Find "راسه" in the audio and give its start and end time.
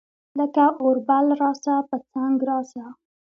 1.41-1.75, 2.49-2.85